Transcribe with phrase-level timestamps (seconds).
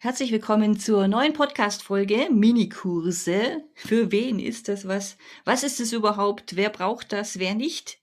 [0.00, 3.64] Herzlich willkommen zur neuen Podcast-Folge Minikurse.
[3.74, 5.16] Für wen ist das was?
[5.44, 6.54] Was ist es überhaupt?
[6.54, 7.40] Wer braucht das?
[7.40, 7.98] Wer nicht?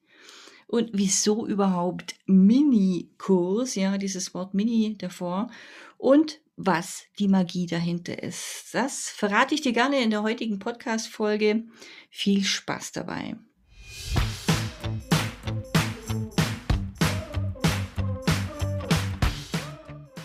[0.67, 3.75] Und wieso überhaupt Minikurs?
[3.75, 5.49] Ja, dieses Wort Mini davor.
[5.97, 8.71] Und was die Magie dahinter ist.
[8.73, 11.63] Das verrate ich dir gerne in der heutigen Podcast-Folge.
[12.09, 13.37] Viel Spaß dabei.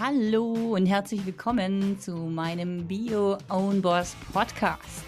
[0.03, 5.05] Hallo und herzlich willkommen zu meinem Bio Own Boss Podcast.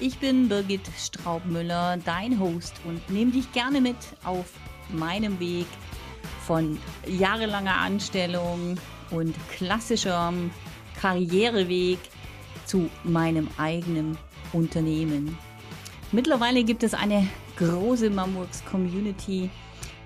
[0.00, 4.54] Ich bin Birgit Straubmüller, dein Host und nehme dich gerne mit auf
[4.88, 5.66] meinem Weg
[6.46, 8.76] von jahrelanger Anstellung
[9.10, 10.50] und klassischem
[10.98, 11.98] Karriereweg
[12.64, 14.16] zu meinem eigenen
[14.54, 15.36] Unternehmen.
[16.10, 17.28] Mittlerweile gibt es eine
[17.58, 19.50] große Mamworks Community,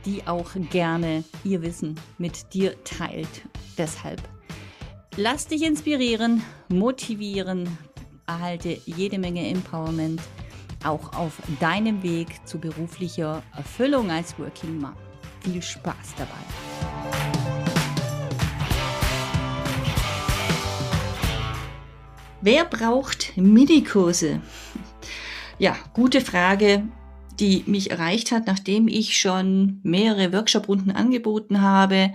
[0.05, 3.45] die auch gerne ihr Wissen mit dir teilt
[3.79, 4.23] Deshalb
[5.17, 7.77] lass dich inspirieren, motivieren,
[8.27, 10.21] erhalte jede Menge Empowerment
[10.85, 14.93] auch auf deinem Weg zu beruflicher Erfüllung als Working Mom.
[15.41, 16.33] Viel Spaß dabei.
[22.41, 24.41] Wer braucht Minikurse?
[25.59, 26.85] Ja, gute Frage,
[27.41, 32.13] die mich erreicht hat, nachdem ich schon mehrere Workshop-Runden angeboten habe,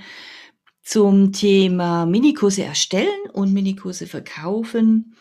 [0.83, 5.15] zum Thema Minikurse erstellen und Minikurse verkaufen.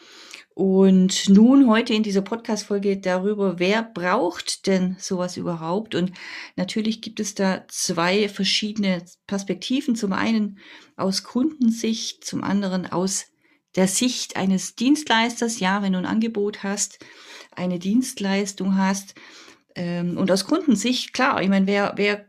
[0.54, 5.94] Und nun heute in dieser Podcast-Folge darüber, wer braucht denn sowas überhaupt?
[5.94, 6.12] Und
[6.56, 9.96] natürlich gibt es da zwei verschiedene Perspektiven.
[9.96, 10.58] Zum einen
[10.96, 13.26] aus Kundensicht, zum anderen aus
[13.74, 15.60] der Sicht eines Dienstleisters.
[15.60, 16.98] Ja, wenn du ein Angebot hast,
[17.52, 19.14] eine Dienstleistung hast.
[19.76, 22.26] Ähm, und aus Kundensicht, klar, ich meine, wer, wer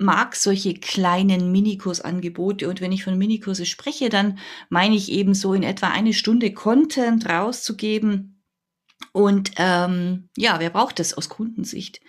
[0.00, 2.68] mag solche kleinen Minikursangebote.
[2.68, 4.38] Und wenn ich von Minikurse spreche, dann
[4.70, 8.42] meine ich eben so in etwa eine Stunde Content rauszugeben.
[9.12, 12.00] Und ähm, ja, wer braucht das aus Kundensicht?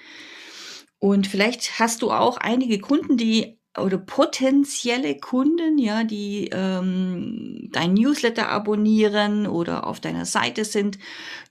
[1.00, 7.94] Und vielleicht hast du auch einige Kunden, die oder potenzielle Kunden, ja, die ähm, dein
[7.94, 10.98] Newsletter abonnieren oder auf deiner Seite sind,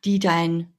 [0.05, 0.73] die dein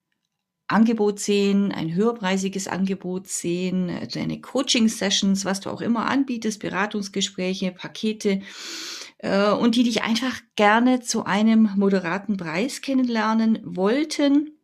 [0.72, 8.42] Angebot sehen, ein höherpreisiges Angebot sehen, deine Coaching-Sessions, was du auch immer anbietest, Beratungsgespräche, Pakete
[9.20, 14.58] äh, und die dich einfach gerne zu einem moderaten Preis kennenlernen wollten,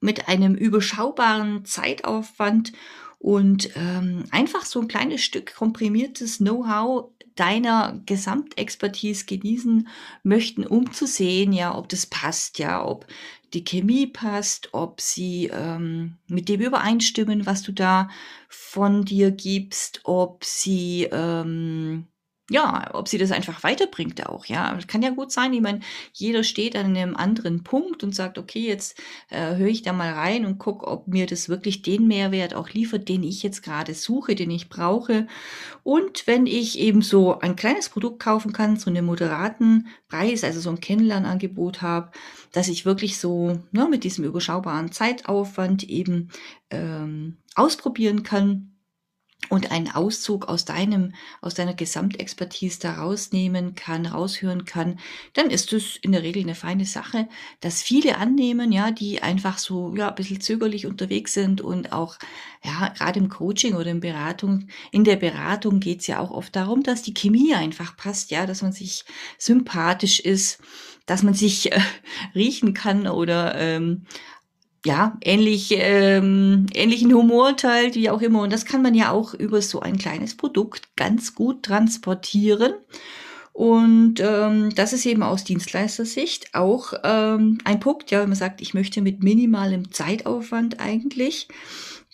[0.00, 2.72] mit einem überschaubaren Zeitaufwand
[3.22, 9.86] und ähm, einfach so ein kleines Stück komprimiertes Know-how deiner Gesamtexpertise genießen
[10.24, 13.06] möchten, um zu sehen, ja, ob das passt, ja, ob
[13.54, 18.10] die Chemie passt, ob sie ähm, mit dem übereinstimmen, was du da
[18.48, 22.08] von dir gibst, ob sie ähm,
[22.52, 24.78] ja, ob sie das einfach weiterbringt auch, ja.
[24.86, 25.80] Kann ja gut sein, ich meine,
[26.12, 30.12] jeder steht an einem anderen Punkt und sagt, okay, jetzt äh, höre ich da mal
[30.12, 33.94] rein und gucke, ob mir das wirklich den Mehrwert auch liefert, den ich jetzt gerade
[33.94, 35.26] suche, den ich brauche.
[35.82, 40.60] Und wenn ich eben so ein kleines Produkt kaufen kann, so einen moderaten Preis, also
[40.60, 42.10] so ein Kennenlernangebot habe,
[42.52, 46.28] dass ich wirklich so ne, mit diesem überschaubaren Zeitaufwand eben
[46.70, 48.71] ähm, ausprobieren kann,
[49.48, 54.98] und einen Auszug aus deinem, aus deiner Gesamtexpertise da rausnehmen kann, raushören kann,
[55.34, 57.28] dann ist es in der Regel eine feine Sache,
[57.60, 62.18] dass viele annehmen, ja, die einfach so, ja, ein bisschen zögerlich unterwegs sind und auch,
[62.62, 66.82] ja, gerade im Coaching oder in Beratung, in der Beratung geht's ja auch oft darum,
[66.82, 69.04] dass die Chemie einfach passt, ja, dass man sich
[69.38, 70.60] sympathisch ist,
[71.06, 71.80] dass man sich äh,
[72.34, 74.06] riechen kann oder ähm,
[74.84, 78.42] ja, ähnlich, ähm, ähnlichen Humor teilt, wie auch immer.
[78.42, 82.74] Und das kann man ja auch über so ein kleines Produkt ganz gut transportieren.
[83.52, 88.60] Und ähm, das ist eben aus Dienstleistersicht auch ähm, ein Punkt, ja, wenn man sagt,
[88.60, 91.48] ich möchte mit minimalem Zeitaufwand eigentlich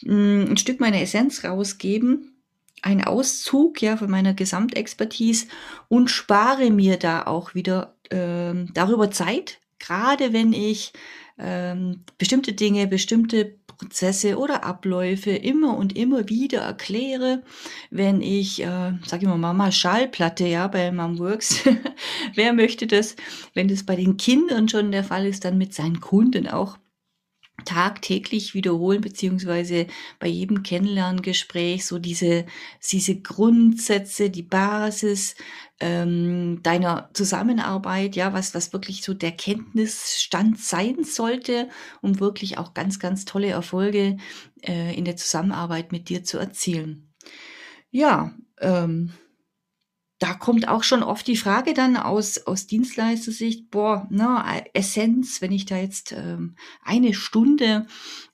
[0.03, 2.43] mh, hm, ein Stück meiner Essenz rausgeben,
[2.83, 5.47] ein Auszug ja von meiner Gesamtexpertise
[5.89, 10.93] und spare mir da auch wieder ähm, darüber Zeit, gerade wenn ich
[11.39, 17.43] ähm, bestimmte Dinge, bestimmte Prozesse oder Abläufe immer und immer wieder erkläre,
[17.91, 21.61] wenn ich, äh, sage ich mal, Mama Schallplatte, ja, bei Momworks,
[22.35, 23.15] wer möchte das,
[23.55, 26.77] wenn das bei den Kindern schon der Fall ist, dann mit seinen Kunden auch
[27.65, 29.87] tagtäglich wiederholen, beziehungsweise
[30.19, 32.47] bei jedem Kennenlerngespräch so diese,
[32.91, 35.35] diese Grundsätze, die Basis
[35.81, 41.69] ähm, deiner Zusammenarbeit, ja, was, was wirklich so der Kenntnisstand sein sollte,
[42.01, 44.17] um wirklich auch ganz, ganz tolle Erfolge
[44.63, 47.13] äh, in der Zusammenarbeit mit dir zu erzielen.
[47.91, 49.13] Ja, ähm,
[50.19, 55.53] da kommt auch schon oft die Frage dann aus, aus Dienstleistersicht, boah, na, Essenz, wenn
[55.53, 57.87] ich da jetzt ähm, eine Stunde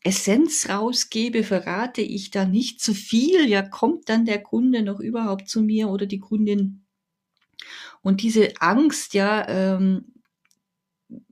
[0.02, 3.46] Essenz rausgebe, verrate ich da nicht zu viel?
[3.46, 6.86] Ja, kommt dann der Kunde noch überhaupt zu mir oder die Kundin?
[8.00, 10.14] Und diese Angst, ja, ähm,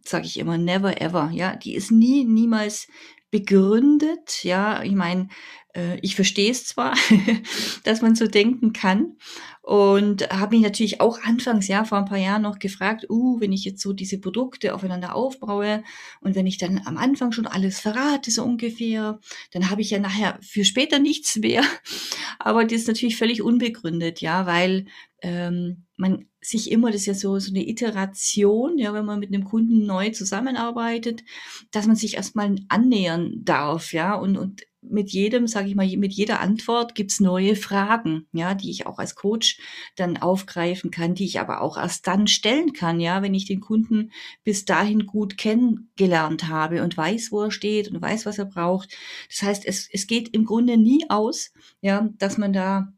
[0.05, 2.89] sage ich immer, never ever, ja, die ist nie, niemals
[3.31, 4.45] begründet.
[4.45, 5.29] Ja, ich meine,
[5.75, 6.95] äh, ich verstehe es zwar,
[7.85, 9.17] dass man so denken kann
[9.63, 13.53] und habe mich natürlich auch anfangs, ja, vor ein paar Jahren noch gefragt, uh, wenn
[13.53, 15.85] ich jetzt so diese Produkte aufeinander aufbaue
[16.21, 19.21] und wenn ich dann am Anfang schon alles verrate, so ungefähr,
[19.53, 21.63] dann habe ich ja nachher für später nichts mehr.
[22.41, 24.87] Aber das ist natürlich völlig unbegründet, ja, weil
[25.23, 29.33] ähm, man sich immer, das ist ja so, so eine Iteration, ja, wenn man mit
[29.33, 31.23] einem Kunden neu zusammenarbeitet,
[31.71, 36.13] dass man sich erstmal annähern darf, ja, und, und mit jedem, sage ich mal, mit
[36.13, 39.61] jeder Antwort gibt's neue Fragen, ja, die ich auch als Coach
[39.97, 43.61] dann aufgreifen kann, die ich aber auch erst dann stellen kann, ja, wenn ich den
[43.61, 44.13] Kunden
[44.45, 48.97] bis dahin gut kennengelernt habe und weiß, wo er steht und weiß, was er braucht.
[49.29, 52.93] Das heißt, es, es geht im Grunde nie aus, ja, dass man da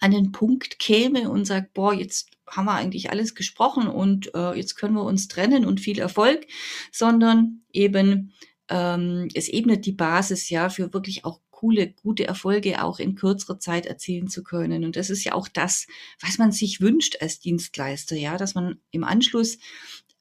[0.00, 4.54] an den Punkt käme und sagt, boah, jetzt haben wir eigentlich alles gesprochen und äh,
[4.54, 6.46] jetzt können wir uns trennen und viel Erfolg,
[6.92, 8.32] sondern eben
[8.68, 13.58] ähm, es ebnet die Basis ja für wirklich auch coole, gute Erfolge auch in kürzerer
[13.58, 14.84] Zeit erzielen zu können.
[14.84, 15.86] Und das ist ja auch das,
[16.20, 19.58] was man sich wünscht als Dienstleister, ja, dass man im Anschluss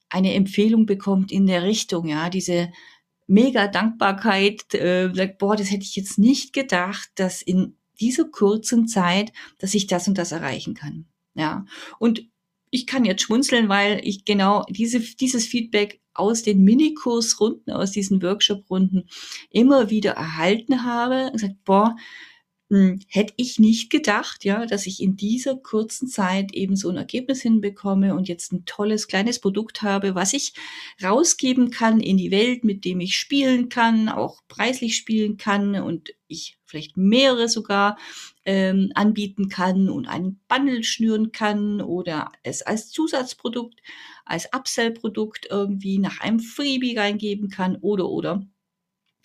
[0.10, 2.72] eine Empfehlung bekommt in der Richtung, ja, diese
[3.28, 9.31] mega Dankbarkeit, äh, boah, das hätte ich jetzt nicht gedacht, dass in dieser kurzen Zeit,
[9.60, 11.07] dass ich das und das erreichen kann.
[11.36, 11.66] Ja.
[12.00, 12.30] Und
[12.74, 18.22] ich kann jetzt schmunzeln, weil ich genau diese, dieses Feedback aus den Minikursrunden, aus diesen
[18.24, 19.08] Workshop-Runden
[19.52, 21.96] immer wieder erhalten habe und gesagt, boah,
[22.74, 26.98] hm, hätte ich nicht gedacht, ja, dass ich in dieser kurzen Zeit eben so ein
[26.98, 30.54] Ergebnis hinbekomme und jetzt ein tolles kleines Produkt habe, was ich
[31.04, 36.16] rausgeben kann in die Welt, mit dem ich spielen kann, auch preislich spielen kann und
[36.28, 37.96] ich vielleicht mehrere sogar
[38.44, 43.80] ähm, anbieten kann und einen Bundle schnüren kann oder es als Zusatzprodukt,
[44.26, 48.48] als Upsell-Produkt irgendwie nach einem Freebie reingeben kann oder oder.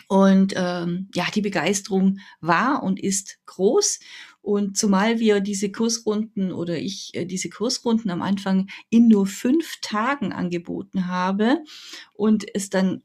[0.08, 4.00] Und ähm, ja, die Begeisterung war und ist groß.
[4.40, 9.76] Und zumal wir diese Kursrunden oder ich äh, diese Kursrunden am Anfang in nur fünf
[9.82, 11.58] Tagen angeboten habe
[12.14, 13.02] und es dann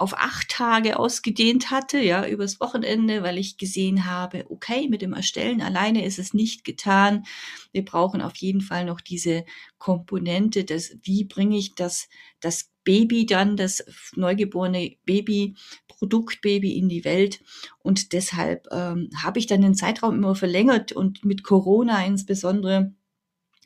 [0.00, 5.12] auf acht Tage ausgedehnt hatte, ja, übers Wochenende, weil ich gesehen habe, okay, mit dem
[5.12, 7.24] Erstellen alleine ist es nicht getan.
[7.72, 9.44] Wir brauchen auf jeden Fall noch diese
[9.76, 12.08] Komponente, das, wie bringe ich das,
[12.40, 13.84] das Baby dann, das
[14.16, 15.54] neugeborene Baby,
[15.88, 17.42] Produktbaby in die Welt.
[17.80, 22.94] Und deshalb ähm, habe ich dann den Zeitraum immer verlängert und mit Corona insbesondere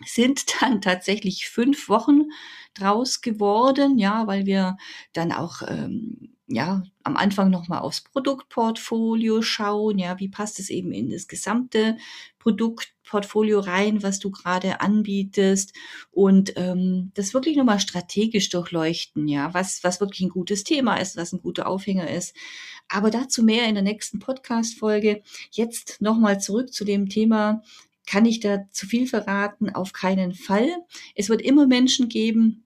[0.05, 2.25] sind dann tatsächlich fünf Wochen
[2.75, 4.77] draus geworden, ja, weil wir
[5.13, 10.71] dann auch ähm, ja am Anfang noch mal aufs Produktportfolio schauen, ja, wie passt es
[10.71, 11.97] eben in das gesamte
[12.39, 15.73] Produktportfolio rein, was du gerade anbietest
[16.11, 20.97] und ähm, das wirklich noch mal strategisch durchleuchten, ja, was was wirklich ein gutes Thema
[20.97, 22.35] ist, was ein guter Aufhänger ist.
[22.89, 25.23] Aber dazu mehr in der nächsten Podcast Folge.
[25.51, 27.63] Jetzt noch mal zurück zu dem Thema
[28.07, 29.75] kann ich da zu viel verraten?
[29.75, 30.69] Auf keinen Fall.
[31.15, 32.65] Es wird immer Menschen geben,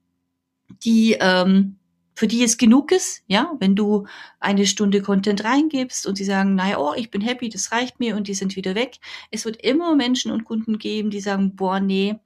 [0.85, 1.79] die ähm,
[2.19, 4.09] für die es genug ist, ja, wenn du
[4.41, 8.17] eine Stunde Content reingibst und sie sagen, naja, oh, ich bin happy, das reicht mir
[8.17, 8.97] und die sind wieder weg.
[9.31, 12.17] Es wird immer Menschen und Kunden geben, die sagen, boah, nee,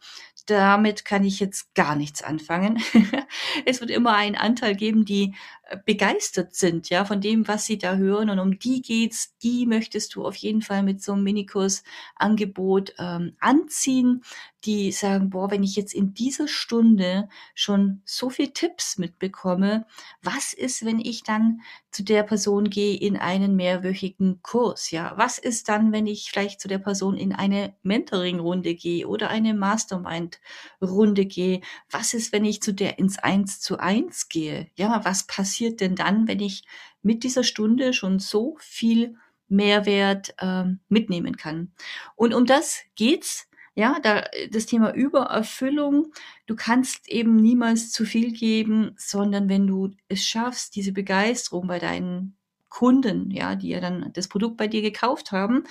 [0.46, 2.82] damit kann ich jetzt gar nichts anfangen.
[3.66, 5.34] es wird immer einen Anteil geben, die
[5.76, 8.30] begeistert sind, ja, von dem, was sie da hören.
[8.30, 13.36] Und um die geht's, die möchtest du auf jeden Fall mit so einem Minikurs-Angebot ähm,
[13.40, 14.22] anziehen,
[14.64, 19.86] die sagen, boah, wenn ich jetzt in dieser Stunde schon so viel Tipps mitbekomme,
[20.22, 25.12] was ist, wenn ich dann zu der Person gehe in einen mehrwöchigen Kurs, ja?
[25.16, 29.52] Was ist dann, wenn ich vielleicht zu der Person in eine Mentoring-Runde gehe oder eine
[29.54, 31.60] Mastermind-Runde gehe?
[31.90, 34.70] Was ist, wenn ich zu der ins Eins zu Eins gehe?
[34.76, 36.64] Ja, was passiert denn dann, wenn ich
[37.02, 39.16] mit dieser Stunde schon so viel
[39.48, 41.72] Mehrwert ähm, mitnehmen kann?
[42.16, 46.12] Und um das geht's ja, da, das Thema Übererfüllung,
[46.46, 51.78] du kannst eben niemals zu viel geben, sondern wenn du es schaffst, diese Begeisterung bei
[51.78, 52.36] deinen
[52.68, 55.64] Kunden, ja, die ja dann das Produkt bei dir gekauft haben,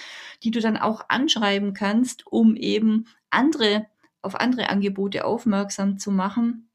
[0.43, 3.87] die du dann auch anschreiben kannst, um eben andere,
[4.21, 6.69] auf andere Angebote aufmerksam zu machen,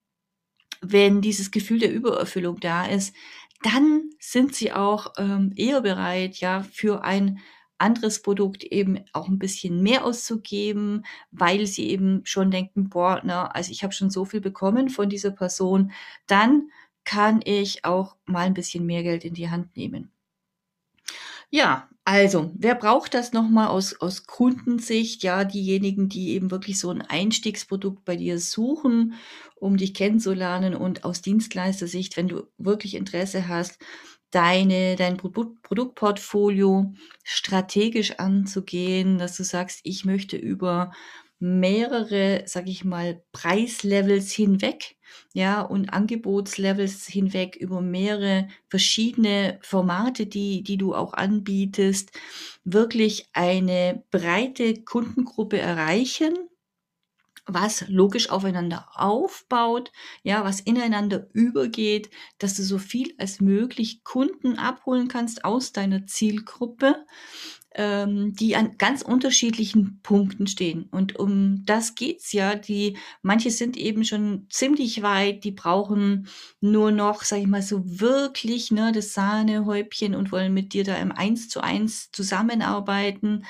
[0.80, 3.14] wenn dieses Gefühl der Übererfüllung da ist,
[3.62, 7.40] dann sind sie auch ähm, eher bereit, ja, für ein
[7.78, 13.47] anderes Produkt eben auch ein bisschen mehr auszugeben, weil sie eben schon denken, boah, na,
[13.49, 15.92] also ich habe schon so viel bekommen von dieser Person,
[16.26, 16.71] dann
[17.04, 20.11] kann ich auch mal ein bisschen mehr Geld in die Hand nehmen.
[21.50, 25.23] Ja, also, wer braucht das nochmal aus, aus Kundensicht?
[25.25, 29.15] Ja, diejenigen, die eben wirklich so ein Einstiegsprodukt bei dir suchen,
[29.57, 33.79] um dich kennenzulernen und aus Dienstleistersicht, wenn du wirklich Interesse hast,
[34.31, 36.95] deine, dein Produktportfolio
[37.25, 40.93] strategisch anzugehen, dass du sagst, ich möchte über
[41.38, 44.97] mehrere, sag ich mal, Preislevels hinweg,
[45.35, 52.11] ja, und Angebotslevels hinweg über mehrere verschiedene Formate, die, die du auch anbietest,
[52.64, 56.35] wirklich eine breite Kundengruppe erreichen,
[57.49, 59.93] was logisch aufeinander aufbaut,
[60.25, 66.07] ja, was ineinander übergeht, dass du so viel als möglich Kunden abholen kannst aus deiner
[66.07, 67.07] Zielgruppe,
[67.76, 70.88] ähm, die an ganz unterschiedlichen Punkten stehen.
[70.90, 72.54] Und um das geht's ja.
[72.56, 76.28] Die, manche sind eben schon ziemlich weit, die brauchen
[76.61, 80.97] nur noch, sag ich mal, so wirklich, ne, das Sahnehäubchen und wollen mit dir da
[80.97, 83.45] im Eins zu eins zusammenarbeiten.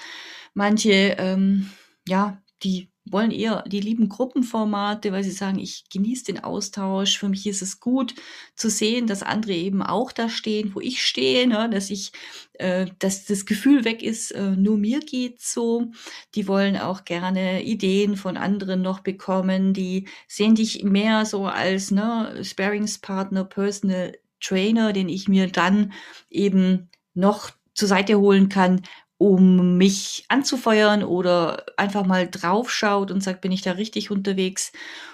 [0.55, 1.71] Manche, ähm,
[2.09, 7.19] ja, die wollen eher die lieben Gruppenformate, weil sie sagen, ich genieße den Austausch.
[7.19, 8.15] Für mich ist es gut
[8.55, 11.71] zu sehen, dass andere eben auch da stehen, wo ich stehe, ne?
[11.71, 12.13] dass ich,
[12.55, 15.87] äh, dass das Gefühl weg ist, äh, nur mir geht's so.
[16.35, 19.73] Die wollen auch gerne Ideen von anderen noch bekommen.
[19.73, 25.93] Die sehen dich mehr so als ne, Sparingspartner, Personal Trainer, den ich mir dann
[26.31, 28.83] eben noch zur Seite holen kann,
[29.19, 34.73] um mich anzufeuern oder einfach mal draufschaut und sagt, bin ich da richtig unterwegs?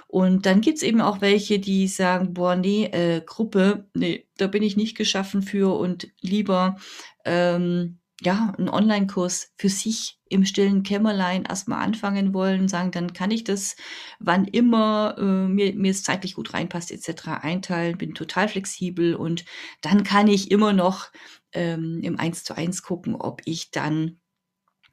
[0.09, 4.62] Und dann gibt's eben auch welche, die sagen, boah, nee, äh, Gruppe, nee, da bin
[4.62, 6.76] ich nicht geschaffen für und lieber
[7.25, 13.31] ähm, ja, einen Online-Kurs für sich im stillen Kämmerlein erstmal anfangen wollen, sagen, dann kann
[13.31, 13.76] ich das,
[14.19, 17.29] wann immer äh, mir, mir es zeitlich gut reinpasst, etc.
[17.43, 19.45] einteilen, bin total flexibel und
[19.81, 21.11] dann kann ich immer noch
[21.52, 24.19] ähm, im Eins zu eins gucken, ob ich dann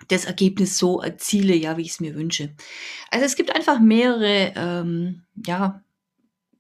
[0.08, 2.56] das Ergebnis so erziele, ja, wie ich es mir wünsche.
[3.12, 5.84] Also es gibt einfach mehrere, ähm, ja,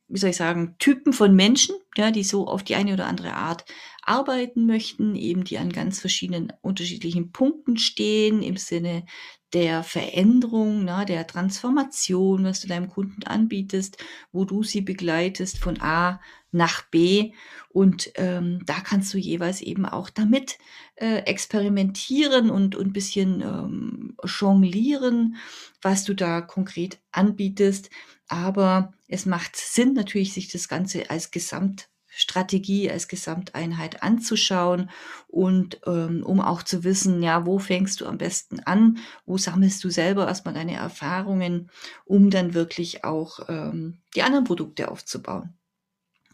[0.09, 3.33] wie soll ich sagen, Typen von Menschen, ja, die so auf die eine oder andere
[3.33, 3.65] Art
[4.01, 9.05] arbeiten möchten, eben die an ganz verschiedenen unterschiedlichen Punkten stehen im Sinne
[9.53, 13.97] der Veränderung, na, der Transformation, was du deinem Kunden anbietest,
[14.31, 16.19] wo du sie begleitest von A
[16.51, 17.33] nach B.
[17.69, 20.57] Und ähm, da kannst du jeweils eben auch damit
[20.95, 25.37] äh, experimentieren und ein bisschen ähm, jonglieren,
[25.81, 27.89] was du da konkret anbietest.
[28.29, 34.89] Aber es macht Sinn natürlich, sich das Ganze als Gesamt Strategie als Gesamteinheit anzuschauen
[35.27, 39.81] und ähm, um auch zu wissen, ja, wo fängst du am besten an, wo sammelst
[39.85, 41.69] du selber erstmal deine Erfahrungen,
[42.03, 45.53] um dann wirklich auch ähm, die anderen Produkte aufzubauen.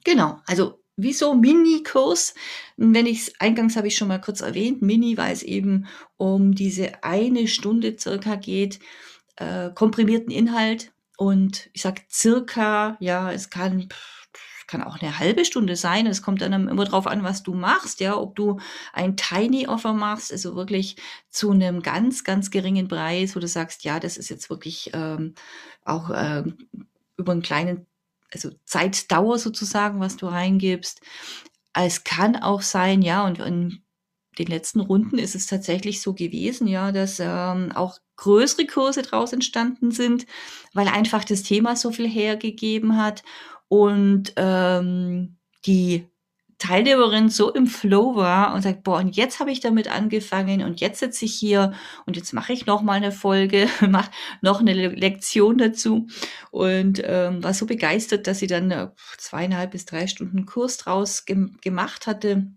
[0.03, 2.33] Genau, also wieso Mini-Kurs?
[2.77, 5.85] Wenn ich eingangs habe ich schon mal kurz erwähnt, Mini, weil es eben
[6.17, 8.79] um diese eine Stunde circa geht,
[9.35, 13.89] äh, komprimierten Inhalt und ich sag circa, ja, es kann
[14.67, 16.07] kann auch eine halbe Stunde sein.
[16.07, 18.59] Es kommt dann immer drauf an, was du machst, ja, ob du
[18.93, 20.97] ein Tiny Offer machst, also wirklich
[21.29, 25.35] zu einem ganz, ganz geringen Preis, wo du sagst, ja, das ist jetzt wirklich ähm,
[25.83, 26.57] auch ähm,
[27.17, 27.85] über einen kleinen,
[28.33, 31.01] also Zeitdauer sozusagen, was du reingibst.
[31.73, 33.84] Es kann auch sein, ja, und in
[34.37, 39.33] den letzten Runden ist es tatsächlich so gewesen, ja, dass ähm, auch größere Kurse draus
[39.33, 40.25] entstanden sind,
[40.73, 43.23] weil einfach das Thema so viel hergegeben hat
[43.67, 46.07] und ähm, die
[46.57, 50.79] Teilnehmerin so im Flow war und sagt, boah, und jetzt habe ich damit angefangen und
[50.79, 51.73] jetzt sitze ich hier
[52.05, 54.11] und jetzt mache ich noch mal eine Folge, mache
[54.41, 56.07] noch eine Lektion dazu
[56.51, 58.87] und ähm, war so begeistert, dass sie dann äh,
[59.17, 62.47] zweieinhalb bis drei Stunden Kurs draus gem gemacht hatte.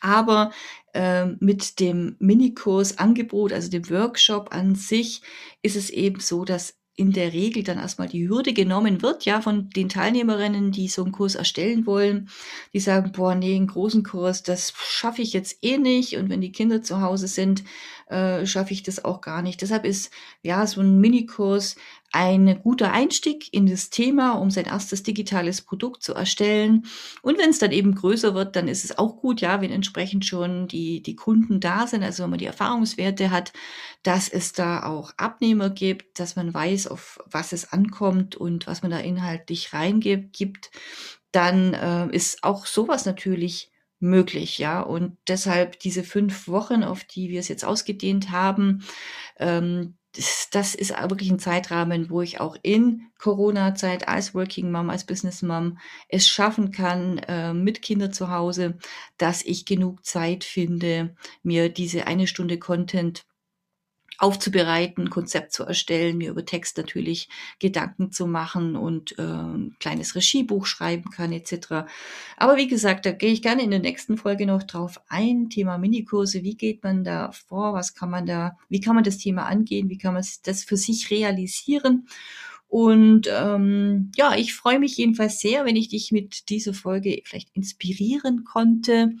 [0.00, 0.50] Aber
[0.94, 5.22] äh, mit dem Minikurs Angebot, also dem Workshop an sich,
[5.62, 9.42] ist es eben so, dass in der Regel dann erstmal die Hürde genommen wird, ja,
[9.42, 12.30] von den Teilnehmerinnen, die so einen Kurs erstellen wollen,
[12.72, 16.16] die sagen, boah, nee, einen großen Kurs, das schaffe ich jetzt eh nicht.
[16.16, 17.64] Und wenn die Kinder zu Hause sind,
[18.08, 19.60] äh, schaffe ich das auch gar nicht.
[19.60, 20.10] Deshalb ist
[20.42, 21.76] ja so ein Minikurs
[22.12, 26.86] ein guter Einstieg in das Thema, um sein erstes digitales Produkt zu erstellen.
[27.22, 30.24] Und wenn es dann eben größer wird, dann ist es auch gut, ja, wenn entsprechend
[30.24, 33.52] schon die, die Kunden da sind, also wenn man die Erfahrungswerte hat,
[34.02, 38.82] dass es da auch Abnehmer gibt, dass man weiß, auf was es ankommt und was
[38.82, 40.70] man da inhaltlich reingibt,
[41.32, 44.80] dann äh, ist auch sowas natürlich möglich, ja.
[44.80, 48.84] Und deshalb diese fünf Wochen, auf die wir es jetzt ausgedehnt haben,
[49.38, 54.90] ähm, das, das ist wirklich ein Zeitrahmen, wo ich auch in Corona-Zeit als Working Mom,
[54.90, 58.78] als Business Mom es schaffen kann, äh, mit Kindern zu Hause,
[59.18, 63.24] dass ich genug Zeit finde, mir diese eine Stunde Content
[64.18, 70.14] aufzubereiten, Konzept zu erstellen, mir über Text natürlich Gedanken zu machen und äh, ein kleines
[70.14, 71.86] Regiebuch schreiben kann etc.
[72.36, 75.50] Aber wie gesagt, da gehe ich gerne in der nächsten Folge noch drauf ein.
[75.50, 79.18] Thema Minikurse, wie geht man da vor, was kann man da, wie kann man das
[79.18, 82.08] Thema angehen, wie kann man das für sich realisieren?
[82.68, 87.54] Und ähm, ja, ich freue mich jedenfalls sehr, wenn ich dich mit dieser Folge vielleicht
[87.54, 89.12] inspirieren konnte,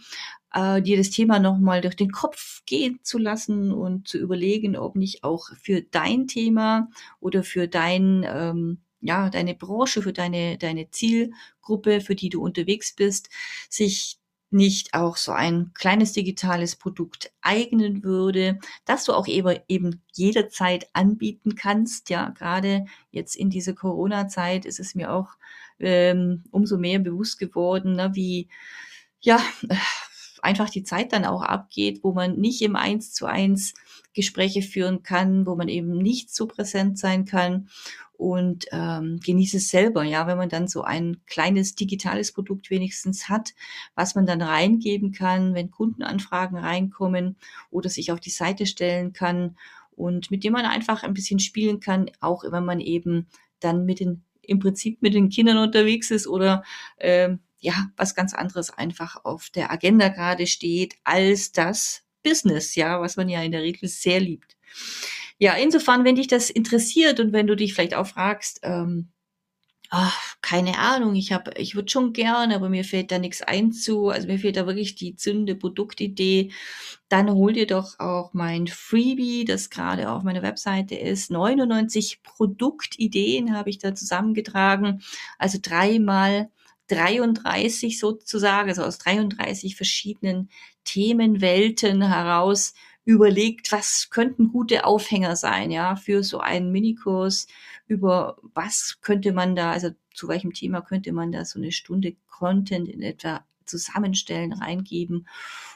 [0.52, 4.96] äh, dir das Thema nochmal durch den Kopf gehen zu lassen und zu überlegen, ob
[4.96, 6.88] nicht auch für dein Thema
[7.20, 12.94] oder für dein, ähm, ja, deine Branche, für deine, deine Zielgruppe, für die du unterwegs
[12.94, 13.30] bist,
[13.70, 14.18] sich
[14.50, 20.88] nicht auch so ein kleines digitales Produkt eignen würde, dass du auch eben, eben jederzeit
[20.92, 22.10] anbieten kannst.
[22.10, 25.30] Ja, gerade jetzt in dieser Corona-Zeit ist es mir auch
[25.78, 28.48] ähm, umso mehr bewusst geworden, ne, wie
[29.20, 29.40] ja,
[30.42, 33.74] einfach die Zeit dann auch abgeht, wo man nicht im Eins zu eins
[34.14, 37.68] Gespräche führen kann, wo man eben nicht so präsent sein kann
[38.16, 43.28] und ähm, genieße es selber, ja, wenn man dann so ein kleines digitales Produkt wenigstens
[43.28, 43.54] hat,
[43.94, 47.36] was man dann reingeben kann, wenn Kundenanfragen reinkommen
[47.70, 49.56] oder sich auf die Seite stellen kann
[49.90, 53.26] und mit dem man einfach ein bisschen spielen kann, auch wenn man eben
[53.60, 56.62] dann mit den im Prinzip mit den Kindern unterwegs ist oder
[57.00, 63.00] ähm, ja, was ganz anderes einfach auf der Agenda gerade steht als das Business, ja,
[63.00, 64.56] was man ja in der Regel sehr liebt.
[65.38, 69.08] Ja, insofern, wenn dich das interessiert und wenn du dich vielleicht auch fragst, ähm,
[69.90, 73.72] ach, keine Ahnung, ich habe, ich würde schon gerne, aber mir fällt da nichts ein
[73.72, 76.52] zu, also mir fehlt da wirklich die zündende Produktidee,
[77.08, 81.30] dann hol dir doch auch mein Freebie, das gerade auf meiner Webseite ist.
[81.30, 85.02] 99 Produktideen habe ich da zusammengetragen,
[85.38, 86.50] also dreimal
[86.88, 90.50] 33 sozusagen, also aus 33 verschiedenen
[90.84, 92.74] Themenwelten heraus
[93.06, 97.46] überlegt, was könnten gute Aufhänger sein, ja, für so einen Minikurs,
[97.86, 102.16] über was könnte man da, also zu welchem Thema könnte man da so eine Stunde
[102.28, 105.26] Content in etwa zusammenstellen, reingeben.